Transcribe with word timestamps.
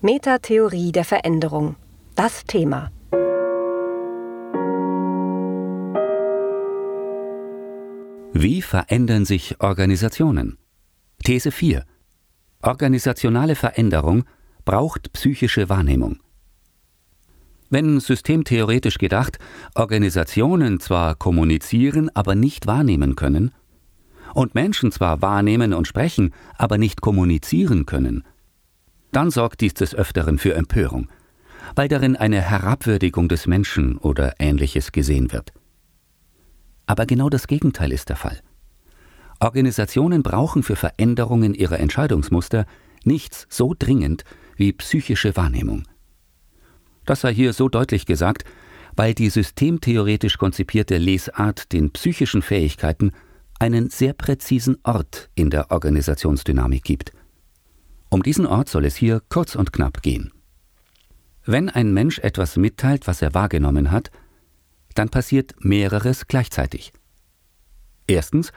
Metatheorie 0.00 0.92
der 0.92 1.04
Veränderung. 1.04 1.74
Das 2.14 2.44
Thema. 2.44 2.92
Wie 8.32 8.62
verändern 8.62 9.24
sich 9.24 9.60
Organisationen? 9.60 10.56
These 11.24 11.50
4. 11.50 11.84
Organisationale 12.62 13.56
Veränderung 13.56 14.22
braucht 14.64 15.12
psychische 15.14 15.68
Wahrnehmung. 15.68 16.20
Wenn 17.68 17.98
systemtheoretisch 17.98 18.98
gedacht 18.98 19.40
Organisationen 19.74 20.78
zwar 20.78 21.16
kommunizieren, 21.16 22.08
aber 22.14 22.36
nicht 22.36 22.68
wahrnehmen 22.68 23.16
können, 23.16 23.50
und 24.32 24.54
Menschen 24.54 24.92
zwar 24.92 25.22
wahrnehmen 25.22 25.74
und 25.74 25.88
sprechen, 25.88 26.32
aber 26.56 26.78
nicht 26.78 27.00
kommunizieren 27.00 27.84
können, 27.84 28.22
dann 29.12 29.30
sorgt 29.30 29.60
dies 29.60 29.74
des 29.74 29.94
Öfteren 29.94 30.38
für 30.38 30.54
Empörung, 30.54 31.08
weil 31.74 31.88
darin 31.88 32.16
eine 32.16 32.40
Herabwürdigung 32.40 33.28
des 33.28 33.46
Menschen 33.46 33.98
oder 33.98 34.34
ähnliches 34.38 34.92
gesehen 34.92 35.32
wird. 35.32 35.52
Aber 36.86 37.06
genau 37.06 37.28
das 37.28 37.46
Gegenteil 37.46 37.92
ist 37.92 38.08
der 38.08 38.16
Fall. 38.16 38.40
Organisationen 39.40 40.22
brauchen 40.22 40.62
für 40.62 40.76
Veränderungen 40.76 41.54
ihrer 41.54 41.78
Entscheidungsmuster 41.78 42.66
nichts 43.04 43.46
so 43.48 43.74
dringend 43.78 44.24
wie 44.56 44.72
psychische 44.72 45.36
Wahrnehmung. 45.36 45.84
Das 47.06 47.20
sei 47.20 47.32
hier 47.32 47.52
so 47.52 47.68
deutlich 47.68 48.04
gesagt, 48.04 48.44
weil 48.96 49.14
die 49.14 49.30
systemtheoretisch 49.30 50.38
konzipierte 50.38 50.98
Lesart 50.98 51.72
den 51.72 51.92
psychischen 51.92 52.42
Fähigkeiten 52.42 53.12
einen 53.60 53.90
sehr 53.90 54.12
präzisen 54.12 54.76
Ort 54.82 55.30
in 55.34 55.50
der 55.50 55.70
Organisationsdynamik 55.70 56.82
gibt. 56.82 57.12
Um 58.10 58.22
diesen 58.22 58.46
Ort 58.46 58.68
soll 58.68 58.84
es 58.84 58.96
hier 58.96 59.22
kurz 59.28 59.54
und 59.54 59.72
knapp 59.72 60.02
gehen. 60.02 60.32
Wenn 61.44 61.68
ein 61.68 61.92
Mensch 61.92 62.18
etwas 62.18 62.56
mitteilt, 62.56 63.06
was 63.06 63.22
er 63.22 63.34
wahrgenommen 63.34 63.90
hat, 63.90 64.10
dann 64.94 65.08
passiert 65.08 65.54
mehreres 65.64 66.26
gleichzeitig. 66.26 66.92
Erstens, 68.06 68.52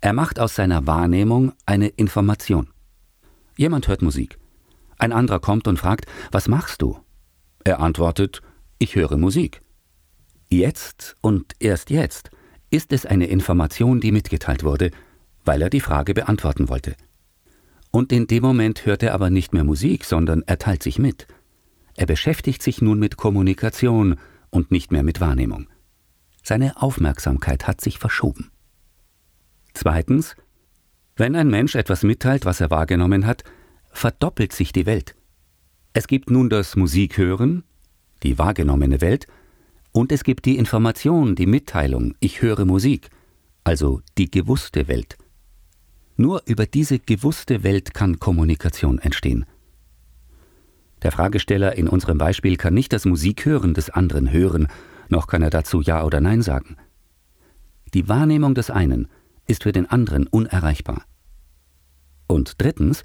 er 0.00 0.12
macht 0.12 0.38
aus 0.38 0.54
seiner 0.54 0.86
Wahrnehmung 0.86 1.52
eine 1.64 1.88
Information. 1.88 2.68
Jemand 3.56 3.88
hört 3.88 4.02
Musik. 4.02 4.38
Ein 4.98 5.12
anderer 5.12 5.40
kommt 5.40 5.66
und 5.66 5.78
fragt, 5.78 6.06
was 6.30 6.48
machst 6.48 6.82
du? 6.82 6.98
Er 7.64 7.80
antwortet, 7.80 8.42
ich 8.78 8.94
höre 8.94 9.16
Musik. 9.16 9.60
Jetzt 10.48 11.16
und 11.20 11.54
erst 11.58 11.90
jetzt 11.90 12.30
ist 12.70 12.92
es 12.92 13.06
eine 13.06 13.26
Information, 13.26 14.00
die 14.00 14.12
mitgeteilt 14.12 14.62
wurde, 14.62 14.90
weil 15.44 15.62
er 15.62 15.70
die 15.70 15.80
Frage 15.80 16.14
beantworten 16.14 16.68
wollte. 16.68 16.94
Und 17.96 18.12
in 18.12 18.26
dem 18.26 18.42
Moment 18.42 18.84
hört 18.84 19.02
er 19.02 19.14
aber 19.14 19.30
nicht 19.30 19.54
mehr 19.54 19.64
Musik, 19.64 20.04
sondern 20.04 20.42
er 20.42 20.58
teilt 20.58 20.82
sich 20.82 20.98
mit. 20.98 21.26
Er 21.94 22.04
beschäftigt 22.04 22.62
sich 22.62 22.82
nun 22.82 22.98
mit 22.98 23.16
Kommunikation 23.16 24.16
und 24.50 24.70
nicht 24.70 24.92
mehr 24.92 25.02
mit 25.02 25.22
Wahrnehmung. 25.22 25.66
Seine 26.42 26.82
Aufmerksamkeit 26.82 27.66
hat 27.66 27.80
sich 27.80 27.98
verschoben. 27.98 28.50
Zweitens, 29.72 30.36
wenn 31.16 31.34
ein 31.34 31.48
Mensch 31.48 31.74
etwas 31.74 32.02
mitteilt, 32.02 32.44
was 32.44 32.60
er 32.60 32.68
wahrgenommen 32.68 33.24
hat, 33.24 33.44
verdoppelt 33.90 34.52
sich 34.52 34.72
die 34.72 34.84
Welt. 34.84 35.16
Es 35.94 36.06
gibt 36.06 36.30
nun 36.30 36.50
das 36.50 36.76
Musikhören, 36.76 37.64
die 38.22 38.38
wahrgenommene 38.38 39.00
Welt, 39.00 39.26
und 39.92 40.12
es 40.12 40.22
gibt 40.22 40.44
die 40.44 40.58
Information, 40.58 41.34
die 41.34 41.46
Mitteilung, 41.46 42.14
ich 42.20 42.42
höre 42.42 42.66
Musik, 42.66 43.08
also 43.64 44.02
die 44.18 44.30
gewusste 44.30 44.86
Welt. 44.86 45.16
Nur 46.16 46.42
über 46.46 46.66
diese 46.66 46.98
gewusste 46.98 47.62
Welt 47.62 47.92
kann 47.94 48.18
Kommunikation 48.18 48.98
entstehen. 48.98 49.44
Der 51.02 51.12
Fragesteller 51.12 51.76
in 51.76 51.88
unserem 51.88 52.18
Beispiel 52.18 52.56
kann 52.56 52.74
nicht 52.74 52.92
das 52.92 53.04
Musikhören 53.04 53.74
des 53.74 53.90
anderen 53.90 54.30
hören, 54.32 54.68
noch 55.08 55.26
kann 55.26 55.42
er 55.42 55.50
dazu 55.50 55.80
Ja 55.80 56.04
oder 56.04 56.20
Nein 56.20 56.42
sagen. 56.42 56.76
Die 57.92 58.08
Wahrnehmung 58.08 58.54
des 58.54 58.70
einen 58.70 59.08
ist 59.46 59.62
für 59.62 59.72
den 59.72 59.86
anderen 59.86 60.26
unerreichbar. 60.26 61.04
Und 62.26 62.60
drittens, 62.60 63.04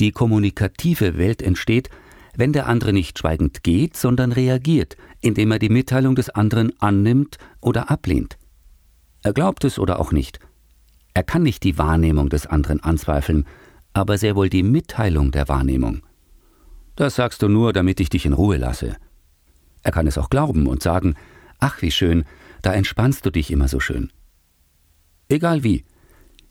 die 0.00 0.12
kommunikative 0.12 1.18
Welt 1.18 1.42
entsteht, 1.42 1.90
wenn 2.36 2.52
der 2.52 2.68
andere 2.68 2.92
nicht 2.92 3.18
schweigend 3.18 3.64
geht, 3.64 3.96
sondern 3.96 4.30
reagiert, 4.30 4.96
indem 5.20 5.50
er 5.50 5.58
die 5.58 5.68
Mitteilung 5.68 6.14
des 6.14 6.30
anderen 6.30 6.72
annimmt 6.80 7.36
oder 7.60 7.90
ablehnt. 7.90 8.38
Er 9.22 9.32
glaubt 9.32 9.64
es 9.64 9.78
oder 9.78 9.98
auch 9.98 10.12
nicht, 10.12 10.38
er 11.18 11.24
kann 11.24 11.42
nicht 11.42 11.64
die 11.64 11.78
Wahrnehmung 11.78 12.28
des 12.28 12.46
anderen 12.46 12.78
anzweifeln, 12.78 13.44
aber 13.92 14.18
sehr 14.18 14.36
wohl 14.36 14.48
die 14.48 14.62
Mitteilung 14.62 15.32
der 15.32 15.48
Wahrnehmung. 15.48 16.02
Das 16.94 17.16
sagst 17.16 17.42
du 17.42 17.48
nur, 17.48 17.72
damit 17.72 17.98
ich 17.98 18.08
dich 18.08 18.24
in 18.24 18.34
Ruhe 18.34 18.56
lasse. 18.56 18.96
Er 19.82 19.90
kann 19.90 20.06
es 20.06 20.16
auch 20.16 20.30
glauben 20.30 20.68
und 20.68 20.80
sagen, 20.80 21.16
ach 21.58 21.82
wie 21.82 21.90
schön, 21.90 22.24
da 22.62 22.72
entspannst 22.72 23.26
du 23.26 23.32
dich 23.32 23.50
immer 23.50 23.66
so 23.66 23.80
schön. 23.80 24.12
Egal 25.28 25.64
wie, 25.64 25.84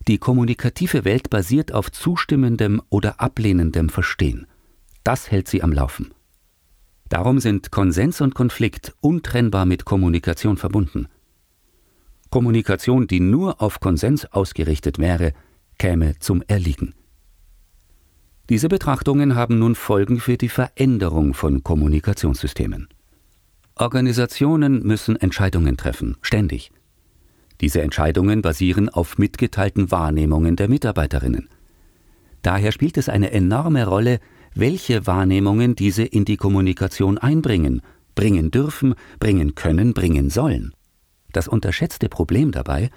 die 0.06 0.18
kommunikative 0.18 1.06
Welt 1.06 1.30
basiert 1.30 1.72
auf 1.72 1.90
zustimmendem 1.90 2.82
oder 2.90 3.22
ablehnendem 3.22 3.88
Verstehen. 3.88 4.48
Das 5.06 5.32
hält 5.32 5.48
sie 5.48 5.64
am 5.64 5.72
Laufen. 5.72 6.14
Darum 7.08 7.40
sind 7.40 7.72
Konsens 7.72 8.20
und 8.20 8.36
Konflikt 8.36 8.94
untrennbar 9.00 9.66
mit 9.66 9.86
Kommunikation 9.86 10.58
verbunden. 10.58 11.08
Kommunikation, 12.30 13.08
die 13.08 13.20
nur 13.20 13.62
auf 13.62 13.80
Konsens 13.80 14.26
ausgerichtet 14.26 15.00
wäre, 15.00 15.34
käme 15.78 16.18
zum 16.20 16.44
Erliegen. 16.48 16.94
Diese 18.50 18.70
Betrachtungen 18.70 19.36
haben 19.36 19.60
nun 19.60 19.76
Folgen 19.76 20.20
für 20.20 20.38
die 20.38 20.50
Veränderung 20.50 21.34
von 21.34 21.64
Kommunikationssystemen. 21.64 22.88
Organisationen 23.76 24.84
müssen 24.84 25.18
Entscheidungen 25.18 25.78
treffen, 25.78 26.16
ständig. 26.22 26.72
Diese 27.60 27.82
Entscheidungen 27.82 28.42
basieren 28.42 28.90
auf 28.90 29.18
mitgeteilten 29.18 29.92
Wahrnehmungen 29.92 30.56
der 30.56 30.70
Mitarbeiterinnen. 30.70 31.50
Daher 32.42 32.72
spielt 32.72 32.98
es 32.98 33.10
eine 33.10 33.32
enorme 33.32 33.86
Rolle, 33.86 34.20
welche 34.56 35.06
Wahrnehmungen 35.06 35.76
diese 35.76 36.04
in 36.04 36.24
die 36.24 36.38
Kommunikation 36.38 37.18
einbringen, 37.18 37.82
bringen 38.16 38.50
dürfen, 38.50 38.96
bringen 39.20 39.56
können, 39.56 39.94
bringen 39.94 40.30
sollen. 40.30 40.74
Das 41.38 41.48
unterschätzte 41.48 42.10
Problem 42.10 42.52
dabei, 42.52 42.90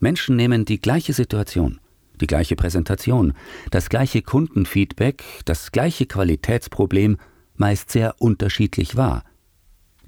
Menschen 0.00 0.34
nehmen 0.34 0.64
die 0.64 0.80
gleiche 0.80 1.12
Situation, 1.12 1.78
die 2.22 2.26
gleiche 2.26 2.56
Präsentation, 2.56 3.34
das 3.70 3.90
gleiche 3.90 4.22
Kundenfeedback, 4.22 5.22
das 5.44 5.72
gleiche 5.72 6.06
Qualitätsproblem 6.06 7.18
meist 7.54 7.90
sehr 7.90 8.14
unterschiedlich 8.18 8.96
wahr. 8.96 9.24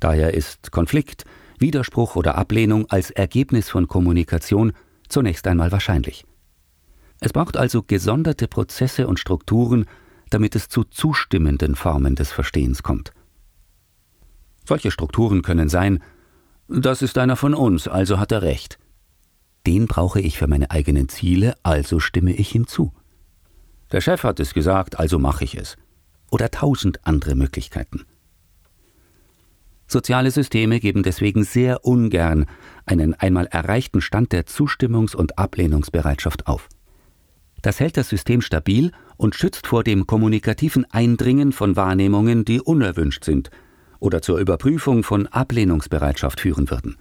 Daher 0.00 0.32
ist 0.32 0.72
Konflikt, 0.72 1.26
Widerspruch 1.58 2.16
oder 2.16 2.38
Ablehnung 2.38 2.86
als 2.88 3.10
Ergebnis 3.10 3.68
von 3.68 3.86
Kommunikation 3.86 4.72
zunächst 5.10 5.46
einmal 5.46 5.70
wahrscheinlich. 5.70 6.24
Es 7.20 7.34
braucht 7.34 7.58
also 7.58 7.82
gesonderte 7.82 8.48
Prozesse 8.48 9.06
und 9.06 9.20
Strukturen, 9.20 9.84
damit 10.30 10.56
es 10.56 10.70
zu 10.70 10.84
zustimmenden 10.84 11.74
Formen 11.74 12.14
des 12.14 12.32
Verstehens 12.32 12.82
kommt. 12.82 13.12
Solche 14.64 14.90
Strukturen 14.90 15.42
können 15.42 15.68
sein 15.68 16.02
das 16.68 17.00
ist 17.00 17.16
einer 17.16 17.36
von 17.36 17.54
uns, 17.54 17.88
also 17.88 18.18
hat 18.18 18.30
er 18.30 18.42
recht. 18.42 18.78
Den 19.66 19.86
brauche 19.86 20.20
ich 20.20 20.36
für 20.36 20.46
meine 20.46 20.70
eigenen 20.70 21.08
Ziele, 21.08 21.54
also 21.62 21.98
stimme 21.98 22.32
ich 22.32 22.54
ihm 22.54 22.66
zu. 22.66 22.92
Der 23.90 24.02
Chef 24.02 24.22
hat 24.22 24.38
es 24.38 24.52
gesagt, 24.52 24.98
also 24.98 25.18
mache 25.18 25.44
ich 25.44 25.56
es. 25.56 25.76
Oder 26.30 26.50
tausend 26.50 27.06
andere 27.06 27.34
Möglichkeiten. 27.34 28.04
Soziale 29.86 30.30
Systeme 30.30 30.78
geben 30.78 31.02
deswegen 31.02 31.44
sehr 31.44 31.86
ungern 31.86 32.44
einen 32.84 33.14
einmal 33.14 33.46
erreichten 33.46 34.02
Stand 34.02 34.32
der 34.32 34.44
Zustimmungs- 34.44 35.16
und 35.16 35.38
Ablehnungsbereitschaft 35.38 36.46
auf. 36.46 36.68
Das 37.62 37.80
hält 37.80 37.96
das 37.96 38.10
System 38.10 38.42
stabil 38.42 38.92
und 39.16 39.34
schützt 39.34 39.66
vor 39.66 39.82
dem 39.84 40.06
kommunikativen 40.06 40.84
Eindringen 40.90 41.52
von 41.52 41.76
Wahrnehmungen, 41.76 42.44
die 42.44 42.60
unerwünscht 42.60 43.24
sind– 43.24 43.50
oder 44.00 44.22
zur 44.22 44.38
Überprüfung 44.38 45.02
von 45.02 45.26
Ablehnungsbereitschaft 45.26 46.40
führen 46.40 46.70
würden. 46.70 46.96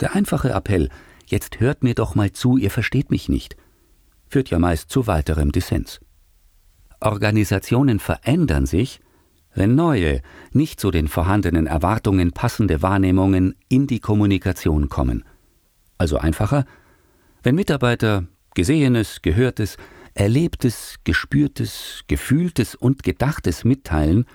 Der 0.00 0.14
einfache 0.14 0.50
Appell, 0.50 0.88
jetzt 1.26 1.60
hört 1.60 1.82
mir 1.82 1.94
doch 1.94 2.14
mal 2.14 2.32
zu, 2.32 2.56
ihr 2.56 2.70
versteht 2.70 3.10
mich 3.10 3.28
nicht, 3.28 3.56
führt 4.28 4.50
ja 4.50 4.58
meist 4.58 4.90
zu 4.90 5.06
weiterem 5.06 5.52
Dissens. 5.52 6.00
Organisationen 7.00 7.98
verändern 7.98 8.66
sich, 8.66 9.00
wenn 9.54 9.74
neue, 9.74 10.20
nicht 10.52 10.78
zu 10.80 10.90
den 10.90 11.08
vorhandenen 11.08 11.66
Erwartungen 11.66 12.32
passende 12.32 12.82
Wahrnehmungen 12.82 13.54
in 13.68 13.86
die 13.86 14.00
Kommunikation 14.00 14.88
kommen. 14.88 15.24
Also 15.98 16.18
einfacher, 16.18 16.64
wenn 17.42 17.56
Mitarbeiter 17.56 18.26
Gesehenes, 18.54 19.22
Gehörtes, 19.22 19.76
Erlebtes, 20.14 20.96
Gespürtes, 21.04 22.02
Gefühltes 22.08 22.74
und 22.74 23.02
Gedachtes 23.02 23.64
mitteilen 23.64 24.26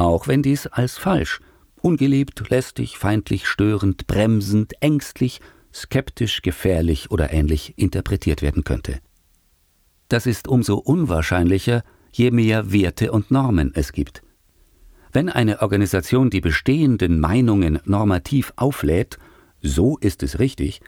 auch 0.00 0.26
wenn 0.28 0.42
dies 0.42 0.66
als 0.66 0.98
falsch, 0.98 1.40
ungeliebt, 1.82 2.48
lästig, 2.48 2.98
feindlich, 2.98 3.46
störend, 3.46 4.06
bremsend, 4.06 4.72
ängstlich, 4.80 5.40
skeptisch, 5.72 6.42
gefährlich 6.42 7.10
oder 7.10 7.32
ähnlich 7.32 7.74
interpretiert 7.76 8.42
werden 8.42 8.64
könnte. 8.64 9.00
Das 10.08 10.26
ist 10.26 10.48
umso 10.48 10.76
unwahrscheinlicher, 10.76 11.82
je 12.12 12.30
mehr 12.30 12.72
Werte 12.72 13.12
und 13.12 13.30
Normen 13.30 13.72
es 13.74 13.92
gibt. 13.92 14.22
Wenn 15.12 15.28
eine 15.28 15.60
Organisation 15.60 16.30
die 16.30 16.40
bestehenden 16.40 17.20
Meinungen 17.20 17.78
normativ 17.84 18.52
auflädt, 18.56 19.18
so 19.60 19.98
ist 19.98 20.22
es 20.22 20.38
richtig, 20.38 20.80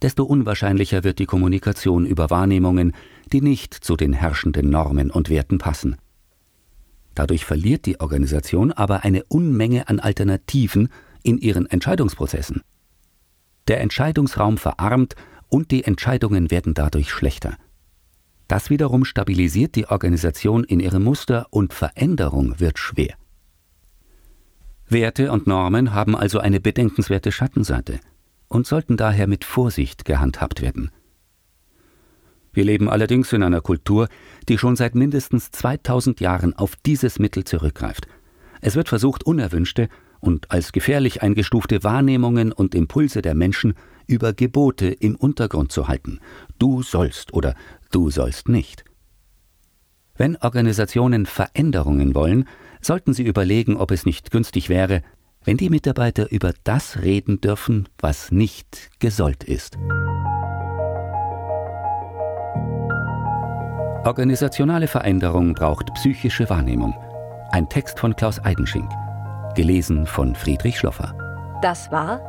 desto 0.00 0.24
unwahrscheinlicher 0.24 1.02
wird 1.02 1.18
die 1.18 1.26
Kommunikation 1.26 2.06
über 2.06 2.30
Wahrnehmungen, 2.30 2.92
die 3.32 3.40
nicht 3.40 3.74
zu 3.74 3.96
den 3.96 4.12
herrschenden 4.12 4.70
Normen 4.70 5.10
und 5.10 5.28
Werten 5.28 5.58
passen. 5.58 5.96
Dadurch 7.14 7.44
verliert 7.44 7.86
die 7.86 8.00
Organisation 8.00 8.72
aber 8.72 9.04
eine 9.04 9.24
Unmenge 9.24 9.88
an 9.88 10.00
Alternativen 10.00 10.88
in 11.22 11.38
ihren 11.38 11.66
Entscheidungsprozessen. 11.66 12.62
Der 13.68 13.80
Entscheidungsraum 13.80 14.58
verarmt 14.58 15.14
und 15.48 15.70
die 15.70 15.84
Entscheidungen 15.84 16.50
werden 16.50 16.74
dadurch 16.74 17.10
schlechter. 17.10 17.56
Das 18.48 18.68
wiederum 18.68 19.04
stabilisiert 19.04 19.74
die 19.74 19.86
Organisation 19.86 20.64
in 20.64 20.80
ihrem 20.80 21.04
Muster 21.04 21.46
und 21.50 21.72
Veränderung 21.72 22.60
wird 22.60 22.78
schwer. 22.78 23.14
Werte 24.86 25.32
und 25.32 25.46
Normen 25.46 25.94
haben 25.94 26.14
also 26.14 26.40
eine 26.40 26.60
bedenkenswerte 26.60 27.32
Schattenseite 27.32 28.00
und 28.48 28.66
sollten 28.66 28.96
daher 28.96 29.26
mit 29.26 29.44
Vorsicht 29.44 30.04
gehandhabt 30.04 30.60
werden. 30.60 30.90
Wir 32.54 32.64
leben 32.64 32.88
allerdings 32.88 33.32
in 33.32 33.42
einer 33.42 33.60
Kultur, 33.60 34.08
die 34.48 34.58
schon 34.58 34.76
seit 34.76 34.94
mindestens 34.94 35.50
2000 35.50 36.20
Jahren 36.20 36.54
auf 36.54 36.76
dieses 36.86 37.18
Mittel 37.18 37.44
zurückgreift. 37.44 38.06
Es 38.60 38.76
wird 38.76 38.88
versucht, 38.88 39.24
unerwünschte 39.24 39.88
und 40.20 40.50
als 40.50 40.72
gefährlich 40.72 41.22
eingestufte 41.22 41.84
Wahrnehmungen 41.84 42.52
und 42.52 42.74
Impulse 42.74 43.20
der 43.20 43.34
Menschen 43.34 43.74
über 44.06 44.32
Gebote 44.32 44.86
im 44.86 45.16
Untergrund 45.16 45.72
zu 45.72 45.88
halten. 45.88 46.20
Du 46.58 46.82
sollst 46.82 47.34
oder 47.34 47.54
du 47.90 48.10
sollst 48.10 48.48
nicht. 48.48 48.84
Wenn 50.16 50.36
Organisationen 50.36 51.26
Veränderungen 51.26 52.14
wollen, 52.14 52.48
sollten 52.80 53.12
sie 53.14 53.24
überlegen, 53.24 53.76
ob 53.76 53.90
es 53.90 54.06
nicht 54.06 54.30
günstig 54.30 54.68
wäre, 54.68 55.02
wenn 55.44 55.56
die 55.56 55.70
Mitarbeiter 55.70 56.30
über 56.30 56.54
das 56.62 57.02
reden 57.02 57.40
dürfen, 57.40 57.88
was 57.98 58.30
nicht 58.30 58.90
gesollt 59.00 59.44
ist. 59.44 59.76
Organisationale 64.04 64.86
Veränderung 64.86 65.54
braucht 65.54 65.94
psychische 65.94 66.48
Wahrnehmung. 66.50 66.94
Ein 67.52 67.70
Text 67.70 67.98
von 67.98 68.14
Klaus 68.14 68.44
Eidenschink. 68.44 68.90
Gelesen 69.54 70.06
von 70.06 70.34
Friedrich 70.34 70.78
Schloffer. 70.78 71.14
Das 71.62 71.90
war 71.90 72.20